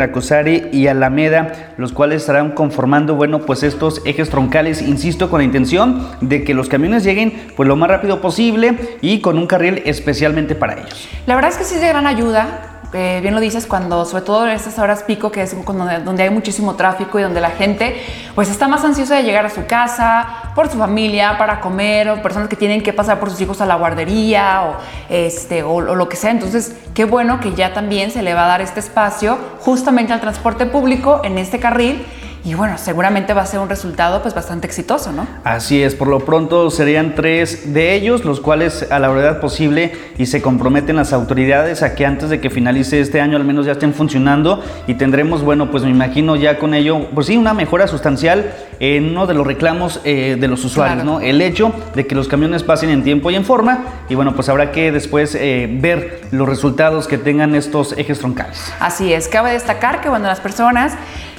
[0.73, 6.07] y Alameda, los cuales estarán conformando, bueno, pues estos ejes troncales, insisto, con la intención
[6.21, 10.55] de que los camiones lleguen pues lo más rápido posible y con un carril especialmente
[10.55, 11.09] para ellos.
[11.27, 12.74] La verdad es que sí es de gran ayuda.
[12.95, 16.31] Bien lo dices, cuando sobre todo en estas horas pico, que es donde, donde hay
[16.31, 18.01] muchísimo tráfico y donde la gente
[18.37, 22.23] pues está más ansiosa de llegar a su casa, por su familia, para comer, o
[22.23, 24.77] personas que tienen que pasar por sus hijos a la guardería o,
[25.13, 26.31] este, o lo que sea.
[26.31, 30.21] Entonces, qué bueno que ya también se le va a dar este espacio justamente al
[30.21, 32.07] transporte público en este carril
[32.45, 35.27] y bueno, seguramente va a ser un resultado pues bastante exitoso, ¿no?
[35.45, 39.93] Así es, por lo pronto serían tres de ellos, los cuales a la brevedad posible
[40.19, 43.65] y se comprometen las autoridades a que antes de que finalice este año al menos
[43.65, 47.55] ya estén funcionando y tendremos, bueno, pues me imagino ya con ello, pues sí, una
[47.55, 51.21] mejora sustancial en uno de los reclamos eh, de los usuarios, ¿no?
[51.21, 54.51] El hecho de que los camiones pasen en tiempo y en forma y bueno, pues
[54.51, 58.71] habrá que después eh, ver los resultados que tengan estos ejes troncales.
[58.81, 60.93] Así es, cabe destacar que cuando las personas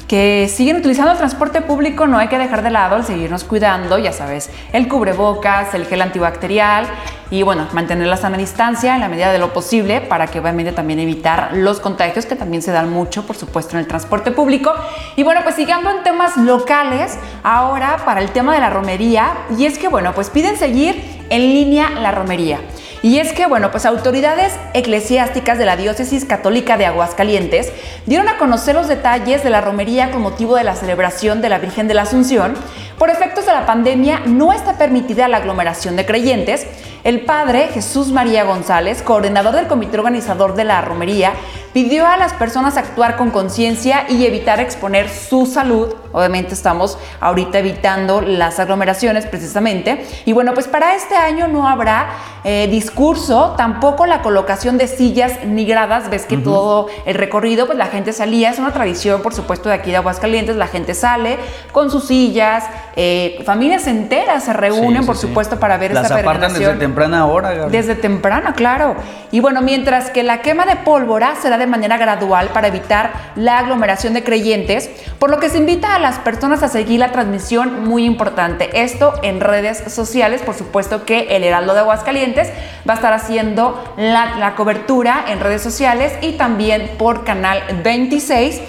[0.08, 3.98] que siguen utilizando el transporte público, no hay que dejar de lado el seguirnos cuidando,
[3.98, 6.86] ya sabes, el cubrebocas, el gel antibacterial
[7.32, 10.72] y bueno, mantener la sana distancia en la medida de lo posible para que obviamente
[10.72, 14.74] también evitar los contagios que también se dan mucho, por supuesto, en el transporte público.
[15.16, 19.66] Y bueno, pues siguiendo en temas locales, ahora para el tema de la romería, y
[19.66, 22.60] es que bueno, pues piden seguir en línea la romería.
[23.06, 27.72] Y es que, bueno, pues autoridades eclesiásticas de la Diócesis Católica de Aguascalientes
[28.08, 31.60] dieron a conocer los detalles de la romería con motivo de la celebración de la
[31.60, 32.56] Virgen de la Asunción.
[32.98, 36.66] Por efectos de la pandemia no está permitida la aglomeración de creyentes.
[37.04, 41.34] El padre Jesús María González, coordinador del comité organizador de la romería,
[41.76, 47.60] pidió a las personas actuar con conciencia y evitar exponer su salud Obviamente estamos ahorita
[47.60, 50.06] evitando las aglomeraciones precisamente.
[50.24, 52.08] Y bueno, pues para este año no habrá
[52.46, 56.10] eh, discurso, tampoco la colocación de sillas ni gradas.
[56.10, 59.76] Ves que todo el recorrido, pues la gente salía, es una tradición, por supuesto, de
[59.76, 61.38] aquí de Aguascalientes, la gente sale
[61.74, 62.64] con sus sillas,
[62.96, 67.68] eh, familias enteras se reúnen, por supuesto, para ver Las esta apartan desde temprana hora.
[67.68, 68.96] Desde temprana, claro.
[69.32, 73.60] Y bueno, mientras que la quema de pólvora será de manera gradual para evitar la
[73.60, 77.88] aglomeración de creyentes, por lo que se invita a las personas a seguir la transmisión
[77.88, 78.82] muy importante.
[78.84, 82.50] Esto en redes sociales, por supuesto que el Heraldo de Aguascalientes
[82.88, 88.62] va a estar haciendo la, la cobertura en redes sociales y también por Canal 26.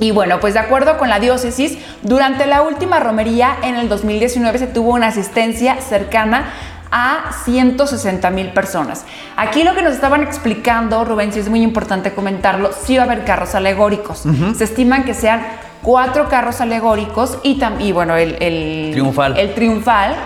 [0.00, 4.58] Y bueno, pues de acuerdo con la diócesis, durante la última romería en el 2019
[4.58, 6.52] se tuvo una asistencia cercana
[6.90, 9.04] a 160 mil personas.
[9.36, 13.06] Aquí lo que nos estaban explicando, Rubén, sí es muy importante comentarlo, sí va a
[13.06, 14.24] haber carros alegóricos.
[14.56, 15.44] Se estiman que sean
[15.82, 19.38] cuatro carros alegóricos y, también, bueno, el, el triunfal.
[19.38, 20.16] El triunfal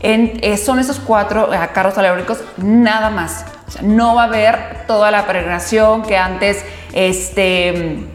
[0.00, 3.44] en, eh, son esos cuatro eh, carros alegóricos nada más.
[3.66, 8.06] O sea, no va a haber toda la peregrinación que antes este,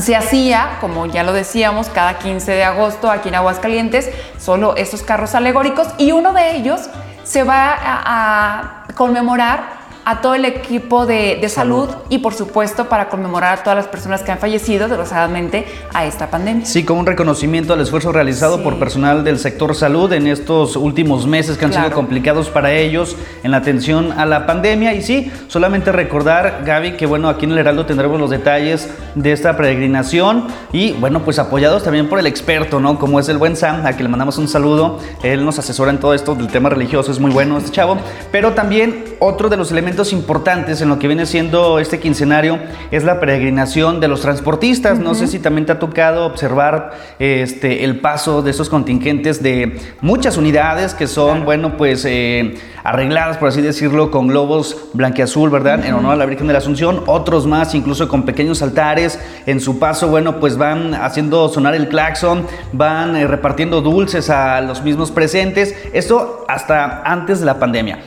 [0.00, 5.02] se hacía, como ya lo decíamos, cada 15 de agosto aquí en Aguascalientes, solo esos
[5.02, 6.88] carros alegóricos y uno de ellos
[7.28, 9.77] se va a, conmemorar
[10.08, 11.90] a todo el equipo de, de salud.
[11.90, 12.02] salud.
[12.08, 16.30] y por supuesto para conmemorar a todas las personas que han fallecido desgraciadamente a esta
[16.30, 16.64] pandemia.
[16.64, 18.62] Sí, como un reconocimiento al esfuerzo realizado sí.
[18.62, 21.88] por personal del sector salud en estos últimos meses que han claro.
[21.88, 24.94] sido complicados para ellos en la atención a la pandemia.
[24.94, 29.32] Y sí, solamente recordar, Gaby, que bueno, aquí en el Heraldo tendremos los detalles de
[29.32, 32.98] esta peregrinación y bueno, pues apoyados también por el experto, ¿no?
[32.98, 35.00] Como es el buen Sam, a quien le mandamos un saludo.
[35.22, 37.98] Él nos asesora en todo esto del tema religioso, es muy bueno este chavo.
[38.32, 42.58] Pero también otro de los elementos importantes en lo que viene siendo este quincenario
[42.90, 44.98] es la peregrinación de los transportistas.
[44.98, 45.04] Uh -huh.
[45.04, 49.80] No sé si también te ha tocado observar este, el paso de esos contingentes de
[50.00, 51.44] muchas unidades que son, claro.
[51.44, 55.78] bueno, pues eh, arregladas, por así decirlo, con globos blanqueazul, ¿verdad?
[55.78, 55.88] Uh -huh.
[55.88, 57.02] En honor a la Virgen de la Asunción.
[57.06, 59.18] Otros más, incluso con pequeños altares.
[59.46, 64.60] En su paso, bueno, pues van haciendo sonar el claxon, van eh, repartiendo dulces a
[64.60, 65.74] los mismos presentes.
[65.92, 67.98] Esto hasta antes de la pandemia.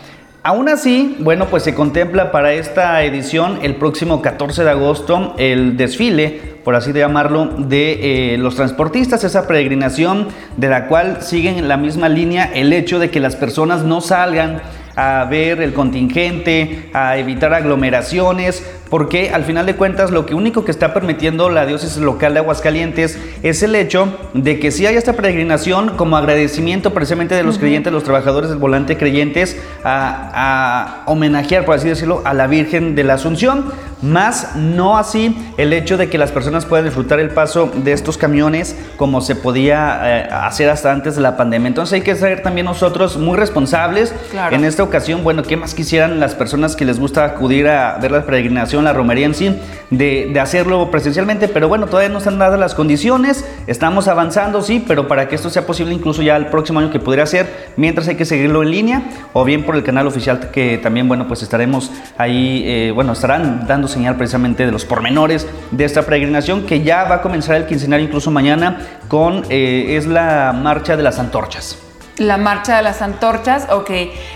[0.43, 5.77] Aún así, bueno, pues se contempla para esta edición el próximo 14 de agosto el
[5.77, 11.67] desfile, por así llamarlo, de eh, los transportistas, esa peregrinación de la cual siguen en
[11.67, 14.63] la misma línea el hecho de que las personas no salgan
[14.95, 20.65] a ver el contingente, a evitar aglomeraciones, porque al final de cuentas lo que único
[20.65, 24.97] que está permitiendo la diócesis local de Aguascalientes es el hecho de que si hay
[24.97, 27.62] esta peregrinación como agradecimiento precisamente de los uh -huh.
[27.62, 32.93] creyentes, los trabajadores del volante creyentes, a, a, homenajear, por así decirlo, a la Virgen
[32.93, 37.30] de la Asunción, más no así el hecho de que las personas puedan disfrutar el
[37.30, 41.67] paso de estos camiones como se podía eh, hacer hasta antes de la pandemia.
[41.67, 44.13] Entonces hay que ser también nosotros muy responsables.
[44.32, 44.56] Claro.
[44.56, 48.12] En esta ocasión, bueno, ¿qué más quisieran las personas que les gusta acudir a ver
[48.12, 48.81] la peregrinación?
[48.84, 49.56] La romería en sí,
[49.89, 55.08] de, hacerlo presencialmente, pero bueno, todavía no están dadas las condiciones, estamos avanzando, sí, pero
[55.08, 58.15] para que esto sea posible incluso ya el próximo año que pudiera ser, mientras hay
[58.15, 61.91] que seguirlo en línea o bien por el canal oficial que también, bueno, pues estaremos
[62.17, 67.04] ahí, eh, bueno, estarán dando señal precisamente de los pormenores de esta peregrinación que ya
[67.04, 71.90] va a comenzar el quincenario incluso mañana con, eh, es la marcha de las antorchas.
[72.21, 73.89] La marcha de las antorchas, ok.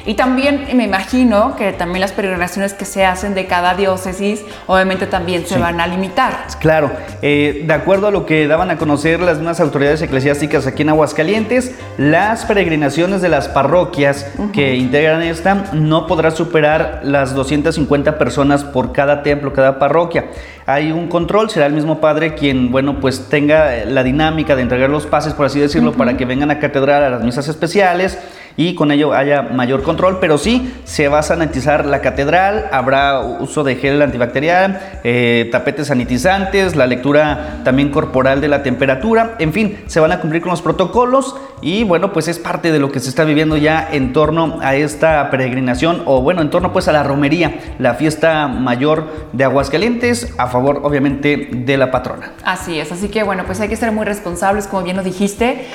[0.07, 5.05] Y también me imagino que también las peregrinaciones que se hacen de cada diócesis, obviamente
[5.05, 5.59] también se sí.
[5.59, 6.47] van a limitar.
[6.59, 6.89] Claro,
[7.21, 10.89] eh, de acuerdo a lo que daban a conocer las mismas autoridades eclesiásticas aquí en
[10.89, 14.51] Aguascalientes, las peregrinaciones de las parroquias uh -huh.
[14.51, 20.25] que integran esta no podrá superar las 250 personas por cada templo, cada parroquia
[20.67, 24.89] hay un control, será el mismo padre quien, bueno, pues tenga la dinámica de entregar
[24.89, 25.97] los pases, por así decirlo, uh -huh.
[25.97, 28.17] para que vengan a catedral a las misas especiales
[28.57, 33.19] y con ello haya mayor control, pero sí se va a sanitizar la catedral, habrá
[33.19, 39.53] uso de gel antibacterial, eh, tapetes sanitizantes, la lectura también corporal de la temperatura, en
[39.53, 42.91] fin, se van a cumplir con los protocolos y bueno, pues es parte de lo
[42.91, 46.87] que se está viviendo ya en torno a esta peregrinación o bueno, en torno pues
[46.87, 52.33] a la romería, la fiesta mayor de Aguascalientes, a favor obviamente de la patrona.
[52.43, 55.65] Así es, así que bueno, pues hay que ser muy responsables, como bien lo dijiste.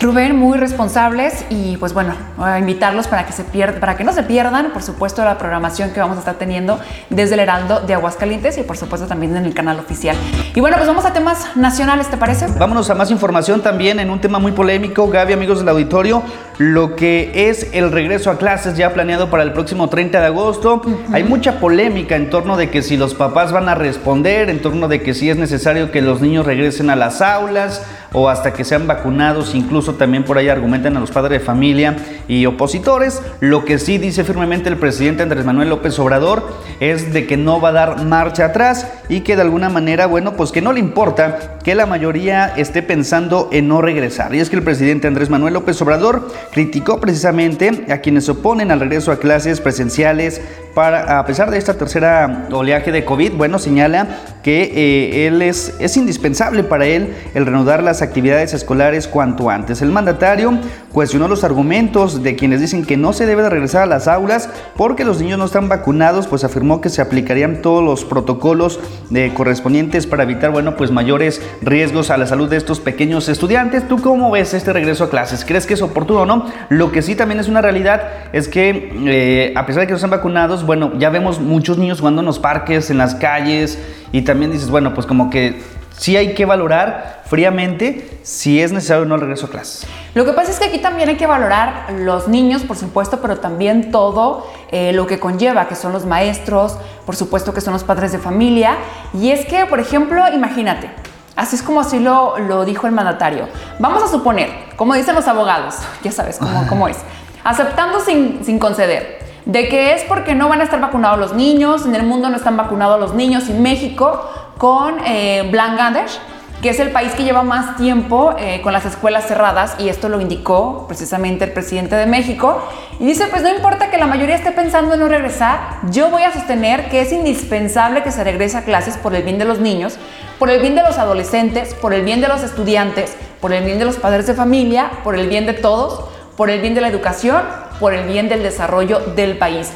[0.00, 4.12] Rubén, muy responsables y pues bueno, a invitarlos para que, se pierda, para que no
[4.12, 6.78] se pierdan, por supuesto, la programación que vamos a estar teniendo
[7.10, 10.16] desde el Heraldo de Aguascalientes y por supuesto también en el canal oficial.
[10.54, 12.46] Y bueno, pues vamos a temas nacionales, ¿te parece?
[12.58, 16.22] Vámonos a más información también en un tema muy polémico, Gaby, amigos del auditorio.
[16.58, 20.82] lo que es el regreso a clases ya planeado para el próximo 30 de agosto.
[21.12, 24.86] Hay mucha polémica en torno de que si los papás van a responder, en torno
[24.86, 27.82] de que si es necesario que los niños regresen a las aulas
[28.14, 31.96] o hasta que sean vacunados, incluso también por ahí argumentan a los padres de familia
[32.28, 33.20] y opositores.
[33.40, 36.48] Lo que sí dice firmemente el presidente Andrés Manuel López Obrador
[36.80, 40.34] es de que no va a dar marcha atrás y que de alguna manera, bueno,
[40.34, 44.34] pues que no le importa que la mayoría esté pensando en no regresar.
[44.34, 48.80] Y es que el presidente Andrés Manuel López Obrador criticó precisamente a quienes oponen al
[48.80, 50.40] regreso a clases presenciales
[50.74, 54.08] para, a pesar de esta tercera oleaje de COVID, bueno, señala
[54.42, 59.82] que eh, él es, es indispensable para él el reanudar las actividades escolares cuanto antes.
[59.82, 60.58] El mandatario
[60.92, 64.48] cuestionó los argumentos de quienes dicen que no se debe de regresar a las aulas
[64.76, 69.32] porque los niños no están vacunados, pues afirmó que se aplicarían todos los protocolos de
[69.34, 73.88] correspondientes para evitar, bueno, pues mayores riesgos a la salud de estos pequeños estudiantes.
[73.88, 75.44] ¿Tú cómo ves este regreso a clases?
[75.44, 76.46] ¿Crees que es oportuno o no?
[76.68, 79.96] Lo que sí también es una realidad es que eh, a pesar de que no
[79.96, 83.78] están vacunados, bueno, ya vemos muchos niños jugando en los parques, en las calles
[84.12, 85.60] y también dices, bueno, pues como que
[85.98, 89.86] sí hay que valorar fríamente si es necesario o no el regreso a clases.
[90.14, 93.38] Lo que pasa es que aquí también hay que valorar los niños, por supuesto, pero
[93.38, 97.84] también todo eh, lo que conlleva, que son los maestros, por supuesto que son los
[97.84, 98.76] padres de familia.
[99.12, 100.90] Y es que, por ejemplo, imagínate,
[101.36, 103.48] así es como así lo, lo dijo el mandatario.
[103.78, 106.98] Vamos a suponer, como dicen los abogados, ya sabes cómo, cómo es,
[107.42, 111.84] aceptando sin, sin conceder de que es porque no van a estar vacunados los niños,
[111.84, 114.22] en el mundo no están vacunados los niños, y México
[114.58, 116.18] con eh, Bangladesh,
[116.62, 120.08] que es el país que lleva más tiempo eh, con las escuelas cerradas, y esto
[120.08, 122.66] lo indicó precisamente el presidente de México,
[122.98, 126.22] y dice, pues no importa que la mayoría esté pensando en no regresar, yo voy
[126.22, 129.58] a sostener que es indispensable que se regrese a clases por el bien de los
[129.58, 129.98] niños,
[130.38, 133.78] por el bien de los adolescentes, por el bien de los estudiantes, por el bien
[133.78, 136.88] de los padres de familia, por el bien de todos, por el bien de la
[136.88, 137.42] educación,
[137.78, 139.70] por el bien del desarrollo del país.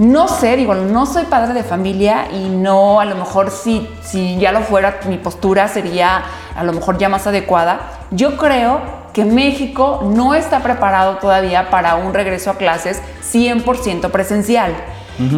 [0.00, 4.38] No sé, digo, no soy padre de familia y no, a lo mejor si, si
[4.38, 6.22] ya lo fuera, mi postura sería
[6.56, 7.80] a lo mejor ya más adecuada.
[8.10, 8.80] Yo creo
[9.12, 14.72] que México no está preparado todavía para un regreso a clases 100% presencial.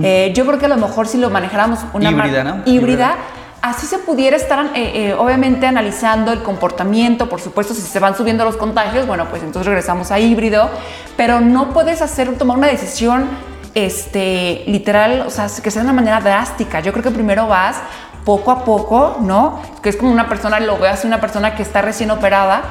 [0.04, 2.62] eh, yo creo que a lo mejor si lo manejáramos una Híbrida, ¿no?
[2.64, 3.16] híbrida
[3.62, 8.16] así se pudiera estar eh, eh, obviamente analizando el comportamiento, por supuesto, si se van
[8.16, 10.70] subiendo los contagios, bueno, pues entonces regresamos a híbrido,
[11.16, 13.26] pero no puedes hacer, tomar una decisión
[13.74, 16.80] este, literal, o sea, que sea de una manera drástica.
[16.80, 17.76] Yo creo que primero vas
[18.24, 19.60] poco a poco, ¿no?
[19.82, 22.62] Que es como una persona, lo veo así, una persona que está recién operada,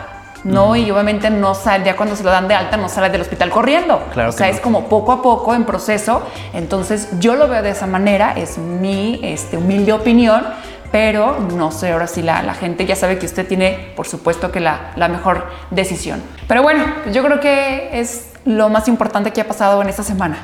[0.44, 0.76] ¿no?
[0.76, 3.50] Y obviamente no sale, ya cuando se lo dan de alta, no sale del hospital
[3.50, 4.02] corriendo.
[4.14, 4.58] Claro o sea, que no.
[4.58, 6.24] es como poco a poco en proceso.
[6.54, 10.46] Entonces, yo lo veo de esa manera, es mi este, humilde opinión,
[10.92, 14.52] pero no sé, ahora sí la, la gente ya sabe que usted tiene, por supuesto,
[14.52, 16.22] que la, la mejor decisión.
[16.48, 20.04] Pero bueno, pues yo creo que es lo más importante que ha pasado en esta
[20.04, 20.38] semana.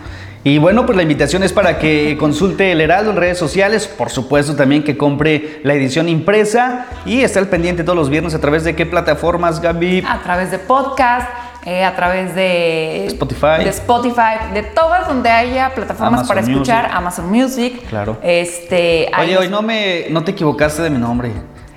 [0.48, 4.10] Y bueno, pues la invitación es para que consulte el Heraldo en redes sociales, por
[4.10, 8.40] supuesto también que compre la edición impresa y está al pendiente todos los viernes a
[8.40, 10.06] través de qué plataformas, Gaby.
[10.08, 11.28] A través de podcast,
[11.66, 13.62] eh, a través de Spotify.
[13.66, 16.98] de Spotify, de todas donde haya plataformas Amazon para escuchar, Music.
[16.98, 17.88] Amazon Music.
[17.90, 18.18] Claro.
[18.24, 21.30] Este, Oye, hoy no me no te equivocaste de mi nombre.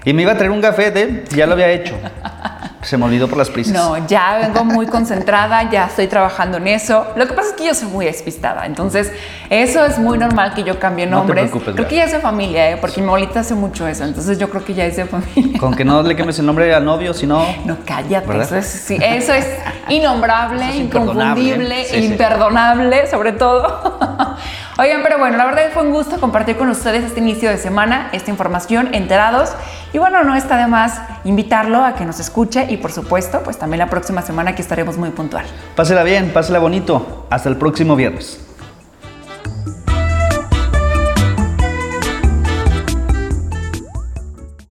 [0.04, 1.96] Y me iba a traer un gafete, ya lo había hecho.
[2.82, 3.74] Se me olvidó por las prisas.
[3.74, 7.06] No, ya vengo muy concentrada, ya estoy trabajando en eso.
[7.14, 9.12] Lo que pasa es que yo soy muy despistada, entonces
[9.50, 11.50] eso es muy normal que yo cambie No te nombres.
[11.50, 12.78] preocupes, creo que ya es de familia, ¿eh?
[12.80, 15.58] porque mi abuelita hace mucho eso, entonces yo creo que ya es de familia.
[15.60, 17.44] Con que no le quemes el nombre al novio, si no.
[17.66, 18.44] No, cállate, ¿Verdad?
[18.46, 19.46] eso es, sí, eso es
[19.90, 21.86] innombrable, Eso es imperdonable, inconfundible, ¿eh?
[21.90, 22.04] Sí.
[22.06, 24.36] imperdonable, sobre todo.
[24.80, 28.08] Oigan, pero bueno, la verdad fue un gusto compartir con ustedes este inicio de semana,
[28.12, 29.50] esta información, enterados.
[29.92, 33.58] Y bueno, no está de más invitarlo a que nos escuche y por supuesto, pues
[33.58, 35.44] también la próxima semana que estaremos muy puntual.
[35.76, 37.26] Pásela bien, pásela bonito.
[37.28, 38.40] Hasta el próximo viernes.